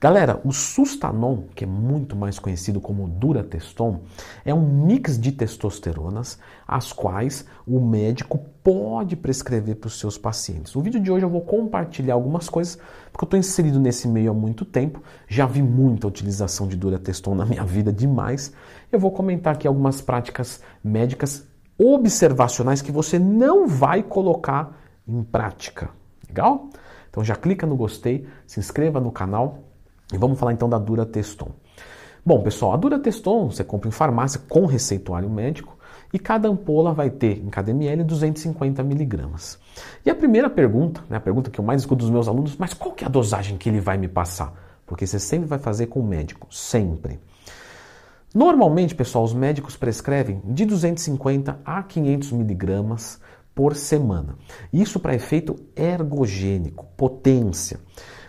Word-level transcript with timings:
Galera, 0.00 0.40
o 0.44 0.52
Sustanon, 0.52 1.42
que 1.56 1.64
é 1.64 1.66
muito 1.66 2.14
mais 2.14 2.38
conhecido 2.38 2.80
como 2.80 3.08
Durateston, 3.08 4.02
é 4.44 4.54
um 4.54 4.84
mix 4.84 5.18
de 5.18 5.32
testosteronas, 5.32 6.38
as 6.68 6.92
quais 6.92 7.44
o 7.66 7.80
médico 7.80 8.38
pode 8.62 9.16
prescrever 9.16 9.74
para 9.74 9.88
os 9.88 9.98
seus 9.98 10.16
pacientes. 10.16 10.72
No 10.72 10.82
vídeo 10.82 11.00
de 11.00 11.10
hoje 11.10 11.24
eu 11.24 11.28
vou 11.28 11.40
compartilhar 11.40 12.14
algumas 12.14 12.48
coisas, 12.48 12.78
porque 13.10 13.24
eu 13.24 13.26
estou 13.26 13.40
inserido 13.40 13.80
nesse 13.80 14.06
meio 14.06 14.30
há 14.30 14.34
muito 14.34 14.64
tempo, 14.64 15.02
já 15.26 15.46
vi 15.46 15.64
muita 15.64 16.06
utilização 16.06 16.68
de 16.68 16.76
Durateston 16.76 17.34
na 17.34 17.44
minha 17.44 17.64
vida, 17.64 17.92
demais. 17.92 18.52
Eu 18.92 19.00
vou 19.00 19.10
comentar 19.10 19.54
aqui 19.54 19.66
algumas 19.66 20.00
práticas 20.00 20.62
médicas 20.82 21.44
observacionais 21.76 22.80
que 22.80 22.92
você 22.92 23.18
não 23.18 23.66
vai 23.66 24.04
colocar 24.04 24.78
em 25.08 25.24
prática. 25.24 25.90
Legal? 26.28 26.70
Então 27.10 27.24
já 27.24 27.34
clica 27.34 27.66
no 27.66 27.74
gostei, 27.74 28.28
se 28.46 28.60
inscreva 28.60 29.00
no 29.00 29.10
canal 29.10 29.64
e 30.12 30.16
vamos 30.16 30.38
falar 30.38 30.52
então 30.52 30.68
da 30.68 30.78
Dura 30.78 31.04
Teston. 31.04 31.50
Bom, 32.24 32.42
pessoal, 32.42 32.72
a 32.72 32.76
Dura 32.76 32.98
Teston 32.98 33.50
você 33.50 33.64
compra 33.64 33.88
em 33.88 33.92
farmácia 33.92 34.40
com 34.48 34.66
receituário 34.66 35.30
médico 35.30 35.78
e 36.12 36.18
cada 36.18 36.48
ampola 36.48 36.92
vai 36.92 37.10
ter 37.10 37.38
em 37.38 37.48
cada 37.48 37.70
ml 37.70 38.04
250 38.04 38.82
miligramas. 38.82 39.58
E 40.04 40.10
a 40.10 40.14
primeira 40.14 40.48
pergunta, 40.48 41.02
né, 41.08 41.16
a 41.16 41.20
pergunta 41.20 41.50
que 41.50 41.58
eu 41.58 41.64
mais 41.64 41.82
escuto 41.82 42.02
dos 42.02 42.10
meus 42.10 42.28
alunos, 42.28 42.56
mas 42.56 42.74
qual 42.74 42.92
que 42.92 43.04
é 43.04 43.06
a 43.06 43.10
dosagem 43.10 43.56
que 43.56 43.68
ele 43.68 43.80
vai 43.80 43.98
me 43.98 44.08
passar? 44.08 44.52
Porque 44.86 45.06
você 45.06 45.18
sempre 45.18 45.46
vai 45.46 45.58
fazer 45.58 45.86
com 45.86 46.00
o 46.00 46.06
médico, 46.06 46.46
sempre. 46.50 47.20
Normalmente, 48.34 48.94
pessoal, 48.94 49.24
os 49.24 49.34
médicos 49.34 49.76
prescrevem 49.76 50.42
de 50.44 50.64
250 50.64 51.60
a 51.64 51.82
500 51.82 52.32
miligramas 52.32 53.20
por 53.54 53.74
semana. 53.74 54.36
Isso 54.72 55.00
para 55.00 55.14
efeito 55.14 55.56
ergogênico, 55.74 56.86
potência. 56.96 57.80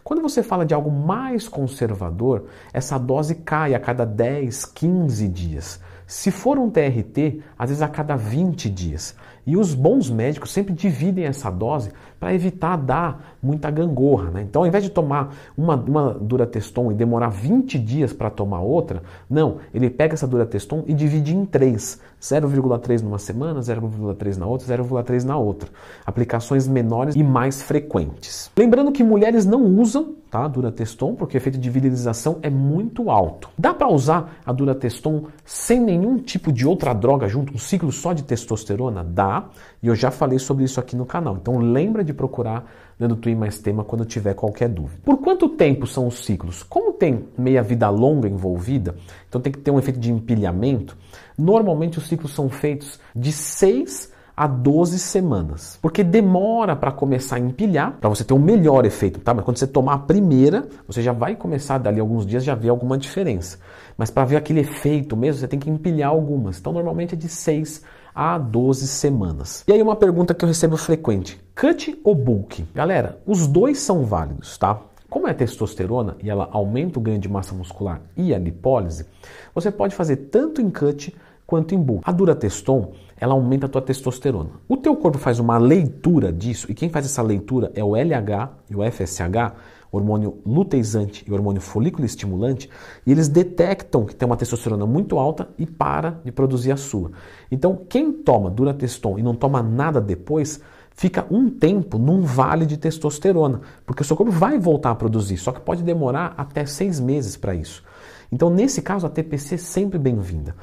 Quando 0.09 0.23
você 0.23 0.41
fala 0.41 0.65
de 0.65 0.73
algo 0.73 0.89
mais 0.89 1.47
conservador, 1.47 2.47
essa 2.73 2.97
dose 2.97 3.35
cai 3.35 3.75
a 3.75 3.79
cada 3.79 4.07
10, 4.07 4.65
15 4.65 5.27
dias. 5.27 5.79
Se 6.09 6.31
for 6.31 6.57
um 6.57 6.71
TRT, 6.71 7.39
às 7.55 7.69
vezes 7.69 7.83
a 7.83 7.87
cada 7.87 8.15
20 8.15 8.67
dias. 8.67 9.15
E 9.45 9.55
os 9.55 9.75
bons 9.75 10.09
médicos 10.09 10.51
sempre 10.51 10.73
dividem 10.73 11.25
essa 11.25 11.51
dose 11.51 11.91
para 12.19 12.33
evitar 12.33 12.77
dar 12.77 13.35
muita 13.39 13.69
gangorra. 13.69 14.31
Né? 14.31 14.41
Então, 14.41 14.63
ao 14.63 14.67
invés 14.67 14.83
de 14.83 14.89
tomar 14.89 15.35
uma, 15.55 15.75
uma 15.75 16.13
Durateston 16.15 16.91
e 16.91 16.95
demorar 16.95 17.29
20 17.29 17.77
dias 17.77 18.11
para 18.11 18.31
tomar 18.31 18.61
outra, 18.61 19.03
não, 19.29 19.57
ele 19.71 19.87
pega 19.87 20.15
essa 20.15 20.25
Durateston 20.25 20.83
e 20.87 20.95
divide 20.95 21.35
em 21.35 21.45
três. 21.45 22.01
0,3 22.19 23.03
numa 23.03 23.19
semana, 23.19 23.59
0,3 23.59 24.35
na 24.35 24.47
outra, 24.47 24.77
0,3 24.77 25.23
na 25.23 25.37
outra. 25.37 25.69
Aplicações 26.03 26.67
menores 26.67 27.15
e 27.15 27.23
mais 27.23 27.61
frequentes. 27.61 28.49
Lembrando 28.57 28.91
que 28.91 29.03
mulheres 29.03 29.45
não 29.45 29.63
usam 29.63 30.15
tá, 30.29 30.47
Durateston 30.47 31.15
porque 31.15 31.35
o 31.35 31.39
efeito 31.39 31.57
de 31.57 31.69
virilização 31.69 32.39
é 32.41 32.49
muito 32.49 33.09
alto. 33.09 33.49
Dá 33.57 33.73
para 33.73 33.87
usar 33.87 34.37
a 34.45 34.51
Durateston 34.51 35.25
sem 35.43 35.79
nenhum 35.79 36.17
tipo 36.17 36.51
de 36.51 36.67
outra 36.67 36.93
droga 36.93 37.27
junto, 37.27 37.53
um 37.53 37.57
ciclo 37.57 37.91
só 37.91 38.13
de 38.13 38.23
testosterona? 38.23 39.03
Dá, 39.03 39.49
e 39.81 39.87
eu 39.87 39.95
já 39.95 40.11
falei 40.11 40.39
sobre 40.39 40.63
isso 40.63 40.79
aqui 40.79 40.95
no 40.95 41.05
canal. 41.05 41.37
Então 41.37 41.57
lembra 41.57 42.03
de 42.03 42.13
procurar 42.13 42.65
Dando 42.99 43.15
Twin 43.15 43.35
mais 43.35 43.59
tema 43.59 43.83
quando 43.83 44.03
tiver 44.03 44.33
qualquer 44.33 44.67
dúvida. 44.67 45.01
Por 45.05 45.17
quanto 45.19 45.47
tempo 45.47 45.87
são 45.87 46.05
os 46.05 46.25
ciclos? 46.25 46.63
Como 46.63 46.91
tem 46.91 47.27
meia 47.37 47.63
vida 47.63 47.89
longa 47.89 48.27
envolvida, 48.27 48.95
então 49.27 49.39
tem 49.39 49.53
que 49.53 49.59
ter 49.59 49.71
um 49.71 49.79
efeito 49.79 49.99
de 49.99 50.11
empilhamento. 50.11 50.97
Normalmente 51.37 51.97
os 51.97 52.07
ciclos 52.07 52.33
são 52.33 52.49
feitos 52.49 52.99
de 53.15 53.31
6 53.31 54.11
a 54.39 54.47
12 54.47 54.97
semanas. 54.99 55.77
Porque 55.81 56.01
demora 56.01 56.73
para 56.73 56.93
começar 56.93 57.35
a 57.35 57.39
empilhar, 57.39 57.97
para 57.99 58.09
você 58.09 58.23
ter 58.23 58.33
um 58.33 58.39
melhor 58.39 58.85
efeito, 58.85 59.19
tá? 59.19 59.33
Mas 59.33 59.43
quando 59.43 59.57
você 59.57 59.67
tomar 59.67 59.95
a 59.95 59.97
primeira, 59.97 60.65
você 60.87 61.01
já 61.01 61.11
vai 61.11 61.35
começar 61.35 61.77
dali 61.77 61.99
alguns 61.99 62.25
dias 62.25 62.41
já 62.41 62.55
ver 62.55 62.69
alguma 62.69 62.97
diferença. 62.97 63.57
Mas 63.97 64.09
para 64.09 64.23
ver 64.23 64.37
aquele 64.37 64.61
efeito 64.61 65.17
mesmo, 65.17 65.41
você 65.41 65.47
tem 65.49 65.59
que 65.59 65.69
empilhar 65.69 66.11
algumas. 66.11 66.57
Então 66.57 66.71
normalmente 66.71 67.15
é 67.15 67.17
de 67.17 67.27
6 67.27 67.83
a 68.15 68.37
12 68.37 68.87
semanas. 68.87 69.65
E 69.67 69.73
aí 69.73 69.81
uma 69.81 69.97
pergunta 69.97 70.33
que 70.33 70.45
eu 70.45 70.47
recebo 70.47 70.77
frequente: 70.77 71.37
cut 71.53 71.99
ou 72.01 72.15
bulk? 72.15 72.65
Galera, 72.73 73.19
os 73.25 73.45
dois 73.45 73.79
são 73.79 74.05
válidos, 74.05 74.57
tá? 74.57 74.79
Como 75.09 75.27
é 75.27 75.33
testosterona 75.33 76.15
e 76.23 76.29
ela 76.29 76.47
aumenta 76.49 76.97
o 76.97 77.01
ganho 77.01 77.19
de 77.19 77.27
massa 77.27 77.53
muscular 77.53 77.99
e 78.15 78.33
a 78.33 78.37
lipólise, 78.37 79.05
você 79.53 79.69
pode 79.69 79.95
fazer 79.95 80.15
tanto 80.15 80.61
em 80.61 80.69
cut 80.69 81.13
quanto 81.49 81.73
em 81.73 81.81
bulk. 81.81 82.03
A 82.05 82.11
Durateston, 82.11 82.91
ela 83.19 83.33
aumenta 83.33 83.65
a 83.65 83.69
tua 83.69 83.81
testosterona. 83.81 84.51
O 84.67 84.77
teu 84.77 84.95
corpo 84.95 85.17
faz 85.17 85.39
uma 85.39 85.57
leitura 85.57 86.31
disso 86.31 86.71
e 86.71 86.75
quem 86.75 86.89
faz 86.89 87.05
essa 87.05 87.23
leitura 87.23 87.71
é 87.73 87.83
o 87.83 87.95
LH 87.95 88.51
e 88.69 88.75
o 88.75 88.91
FSH 88.91 89.55
hormônio 89.91 90.37
luteizante 90.45 91.25
e 91.27 91.33
hormônio 91.33 91.59
folículo 91.59 92.05
estimulante, 92.05 92.69
e 93.07 93.11
eles 93.11 93.27
detectam 93.27 94.05
que 94.05 94.15
tem 94.15 94.23
uma 94.27 94.37
testosterona 94.37 94.85
muito 94.85 95.17
alta 95.17 95.49
e 95.57 95.65
para 95.65 96.21
de 96.23 96.31
produzir 96.31 96.71
a 96.71 96.77
sua. 96.77 97.09
Então, 97.51 97.81
quem 97.89 98.11
toma 98.11 98.51
Durateston 98.51 99.17
e 99.17 99.23
não 99.23 99.33
toma 99.33 99.63
nada 99.63 99.99
depois, 99.99 100.61
fica 100.91 101.25
um 101.31 101.49
tempo 101.49 101.97
num 101.97 102.21
vale 102.21 102.67
de 102.67 102.77
testosterona, 102.77 103.61
porque 103.83 104.03
o 104.03 104.05
seu 104.05 104.15
corpo 104.15 104.31
vai 104.31 104.59
voltar 104.59 104.91
a 104.91 104.95
produzir, 104.95 105.37
só 105.37 105.51
que 105.51 105.59
pode 105.59 105.81
demorar 105.81 106.35
até 106.37 106.67
seis 106.67 106.99
meses 106.99 107.35
para 107.35 107.55
isso. 107.55 107.83
Então, 108.31 108.51
nesse 108.51 108.81
caso, 108.81 109.07
a 109.07 109.09
TPC 109.09 109.55
é 109.55 109.57
sempre 109.57 109.97
bem-vinda. 109.97 110.55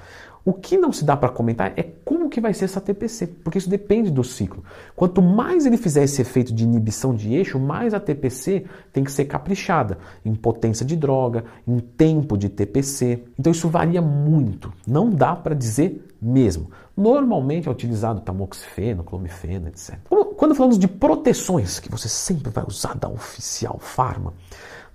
O 0.46 0.52
que 0.52 0.78
não 0.78 0.92
se 0.92 1.04
dá 1.04 1.16
para 1.16 1.28
comentar 1.28 1.72
é 1.76 1.82
como 2.04 2.30
que 2.30 2.40
vai 2.40 2.54
ser 2.54 2.66
essa 2.66 2.80
TPC, 2.80 3.26
porque 3.42 3.58
isso 3.58 3.68
depende 3.68 4.12
do 4.12 4.22
ciclo. 4.22 4.62
Quanto 4.94 5.20
mais 5.20 5.66
ele 5.66 5.76
fizer 5.76 6.04
esse 6.04 6.22
efeito 6.22 6.54
de 6.54 6.62
inibição 6.62 7.16
de 7.16 7.34
eixo, 7.34 7.58
mais 7.58 7.92
a 7.92 7.98
TPC 7.98 8.64
tem 8.92 9.02
que 9.02 9.10
ser 9.10 9.24
caprichada 9.24 9.98
em 10.24 10.36
potência 10.36 10.86
de 10.86 10.94
droga, 10.94 11.44
em 11.66 11.80
tempo 11.80 12.38
de 12.38 12.48
TPC. 12.48 13.24
Então 13.36 13.50
isso 13.50 13.68
varia 13.68 14.00
muito, 14.00 14.72
não 14.86 15.10
dá 15.10 15.34
para 15.34 15.52
dizer 15.52 16.06
mesmo. 16.22 16.70
Normalmente 16.96 17.66
é 17.66 17.70
utilizado 17.70 18.20
tamoxifeno, 18.20 19.02
clomifeno, 19.02 19.66
etc. 19.66 19.98
Quando 20.36 20.54
falamos 20.54 20.78
de 20.78 20.86
proteções, 20.86 21.80
que 21.80 21.90
você 21.90 22.08
sempre 22.08 22.50
vai 22.50 22.64
usar 22.66 22.94
da 22.94 23.08
oficial 23.08 23.78
farma, 23.80 24.34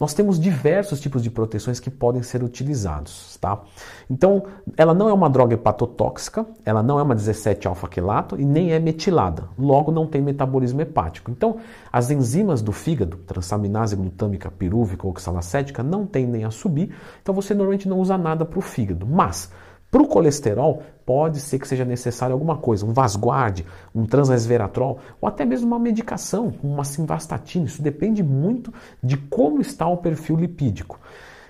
nós 0.01 0.15
temos 0.15 0.39
diversos 0.39 0.99
tipos 0.99 1.21
de 1.21 1.29
proteções 1.29 1.79
que 1.79 1.91
podem 1.91 2.23
ser 2.23 2.43
utilizados, 2.43 3.37
tá? 3.39 3.61
Então, 4.09 4.43
ela 4.75 4.95
não 4.95 5.07
é 5.07 5.13
uma 5.13 5.29
droga 5.29 5.53
hepatotóxica, 5.53 6.43
ela 6.65 6.81
não 6.81 6.99
é 6.99 7.03
uma 7.03 7.15
17-alfa-quelato 7.15 8.39
e 8.39 8.43
nem 8.43 8.71
é 8.71 8.79
metilada, 8.79 9.47
logo 9.57 9.91
não 9.91 10.07
tem 10.07 10.19
metabolismo 10.19 10.81
hepático. 10.81 11.29
Então, 11.29 11.57
as 11.91 12.09
enzimas 12.09 12.63
do 12.63 12.71
fígado, 12.71 13.17
transaminase 13.17 13.95
glutâmica 13.95 14.49
pirúvica 14.49 15.05
ou 15.05 15.11
oxalacética, 15.11 15.83
não 15.83 16.07
tendem 16.07 16.45
a 16.45 16.49
subir, 16.49 16.95
então 17.21 17.35
você 17.35 17.53
normalmente 17.53 17.87
não 17.87 17.99
usa 17.99 18.17
nada 18.17 18.43
para 18.43 18.57
o 18.57 18.61
fígado. 18.61 19.05
Mas, 19.05 19.51
para 19.91 20.01
o 20.01 20.07
colesterol, 20.07 20.81
pode 21.05 21.41
ser 21.41 21.59
que 21.59 21.67
seja 21.67 21.83
necessário 21.83 22.31
alguma 22.31 22.57
coisa, 22.57 22.85
um 22.85 22.93
Vasguard, 22.93 23.65
um 23.93 24.05
transresveratrol, 24.05 24.99
ou 25.19 25.27
até 25.27 25.43
mesmo 25.43 25.67
uma 25.67 25.77
medicação, 25.77 26.53
uma 26.63 26.85
simvastatina. 26.85 27.65
Isso 27.65 27.81
depende 27.81 28.23
muito 28.23 28.73
de 29.03 29.17
como 29.17 29.59
está 29.59 29.85
o 29.85 29.97
perfil 29.97 30.37
lipídico. 30.37 30.97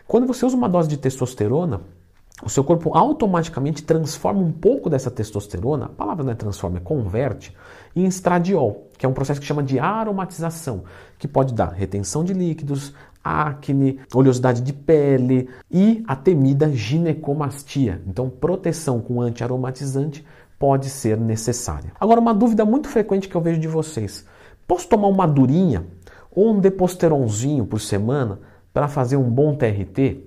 Quando 0.07 0.25
você 0.25 0.43
usa 0.43 0.57
uma 0.57 0.67
dose 0.67 0.89
de 0.89 0.97
testosterona, 0.97 1.81
o 2.43 2.49
seu 2.49 2.63
corpo 2.63 2.97
automaticamente 2.97 3.83
transforma 3.83 4.41
um 4.41 4.51
pouco 4.51 4.89
dessa 4.89 5.11
testosterona, 5.11 5.85
a 5.85 5.89
palavra 5.89 6.23
não 6.23 6.31
é 6.31 6.35
transforma, 6.35 6.77
é 6.77 6.81
converte, 6.81 7.55
em 7.95 8.05
estradiol, 8.05 8.87
que 8.97 9.05
é 9.05 9.09
um 9.09 9.13
processo 9.13 9.39
que 9.39 9.45
chama 9.45 9.61
de 9.61 9.77
aromatização, 9.77 10.83
que 11.19 11.27
pode 11.27 11.53
dar 11.53 11.69
retenção 11.69 12.23
de 12.23 12.33
líquidos, 12.33 12.93
acne, 13.23 13.99
oleosidade 14.13 14.61
de 14.61 14.73
pele 14.73 15.49
e 15.69 16.03
a 16.07 16.15
temida 16.15 16.71
ginecomastia. 16.71 18.01
Então, 18.07 18.29
proteção 18.29 18.99
com 18.99 19.21
antiaromatizante 19.21 20.25
pode 20.57 20.89
ser 20.89 21.17
necessária. 21.17 21.91
Agora, 21.99 22.19
uma 22.19 22.33
dúvida 22.33 22.65
muito 22.65 22.87
frequente 22.87 23.27
que 23.27 23.35
eu 23.35 23.41
vejo 23.41 23.59
de 23.59 23.67
vocês: 23.67 24.25
posso 24.67 24.87
tomar 24.87 25.07
uma 25.07 25.27
durinha 25.27 25.85
ou 26.31 26.53
um 26.53 26.59
deposteronzinho 26.59 27.65
por 27.65 27.79
semana 27.79 28.39
para 28.73 28.87
fazer 28.87 29.17
um 29.17 29.29
bom 29.29 29.55
TRT? 29.55 30.23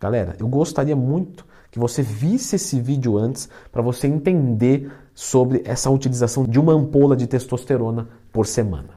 Galera, 0.00 0.36
eu 0.38 0.48
gostaria 0.48 0.96
muito 0.96 1.46
que 1.70 1.78
você 1.78 2.02
visse 2.02 2.56
esse 2.56 2.80
vídeo 2.80 3.18
antes 3.18 3.48
para 3.70 3.82
você 3.82 4.06
entender 4.06 4.90
sobre 5.14 5.62
essa 5.64 5.90
utilização 5.90 6.44
de 6.44 6.58
uma 6.58 6.72
ampola 6.72 7.16
de 7.16 7.26
testosterona 7.26 8.08
por 8.32 8.46
semana. 8.46 8.84